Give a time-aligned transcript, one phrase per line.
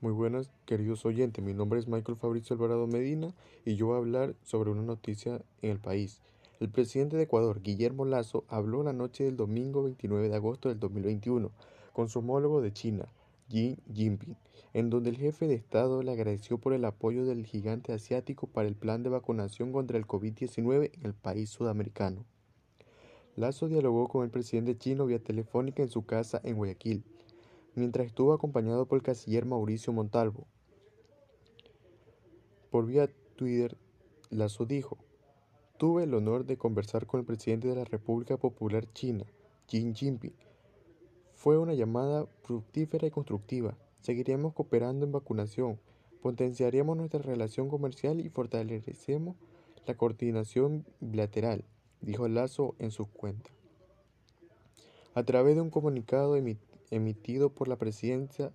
[0.00, 1.44] Muy buenas, queridos oyentes.
[1.44, 5.42] Mi nombre es Michael Fabricio Alvarado Medina y yo voy a hablar sobre una noticia
[5.60, 6.20] en el país.
[6.60, 10.78] El presidente de Ecuador, Guillermo Lazo, habló la noche del domingo 29 de agosto del
[10.78, 11.50] 2021
[11.92, 13.08] con su homólogo de China,
[13.48, 14.36] Xi Jinping,
[14.72, 18.68] en donde el jefe de Estado le agradeció por el apoyo del gigante asiático para
[18.68, 22.24] el plan de vacunación contra el COVID-19 en el país sudamericano.
[23.34, 27.02] Lazo dialogó con el presidente chino vía telefónica en su casa en Guayaquil
[27.74, 30.46] mientras estuvo acompañado por el canciller Mauricio Montalvo.
[32.70, 33.76] Por vía Twitter,
[34.30, 34.98] Lazo dijo,
[35.78, 39.24] tuve el honor de conversar con el presidente de la República Popular China,
[39.68, 40.34] Xi Jinping.
[41.34, 43.78] Fue una llamada fructífera y constructiva.
[44.00, 45.78] Seguiremos cooperando en vacunación,
[46.20, 49.36] potenciaremos nuestra relación comercial y fortaleceremos
[49.86, 51.64] la coordinación bilateral,
[52.00, 53.50] dijo Lazo en su cuenta.
[55.14, 56.36] A través de un comunicado
[56.90, 58.52] emitido por la presidencia,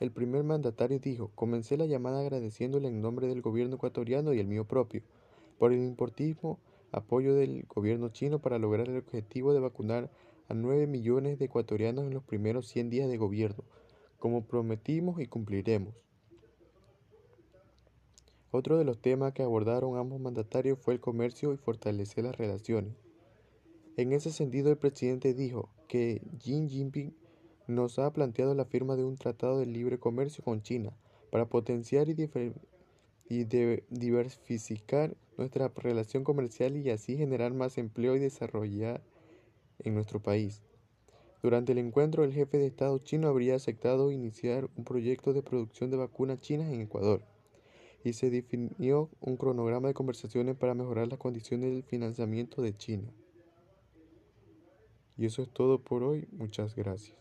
[0.00, 4.48] el primer mandatario dijo, comencé la llamada agradeciéndole en nombre del gobierno ecuatoriano y el
[4.48, 5.02] mío propio,
[5.58, 6.58] por el importantísimo
[6.90, 10.10] apoyo del gobierno chino para lograr el objetivo de vacunar
[10.48, 13.64] a 9 millones de ecuatorianos en los primeros 100 días de gobierno,
[14.18, 15.94] como prometimos y cumpliremos.
[18.50, 22.92] Otro de los temas que abordaron ambos mandatarios fue el comercio y fortalecer las relaciones.
[23.96, 27.14] En ese sentido, el presidente dijo que Xi Jinping
[27.66, 30.92] nos ha planteado la firma de un tratado de libre comercio con China
[31.30, 32.14] para potenciar y,
[33.88, 39.02] diversificar nuestra relación comercial y así generar más empleo y desarrollar
[39.78, 40.62] en nuestro país.
[41.42, 45.90] Durante el encuentro, el jefe de Estado chino habría aceptado iniciar un proyecto de producción
[45.90, 47.22] de vacunas chinas en Ecuador
[48.04, 53.12] y se definió un cronograma de conversaciones para mejorar las condiciones del financiamiento de China.
[55.16, 56.26] Y eso es todo por hoy.
[56.32, 57.16] Muchas gracias.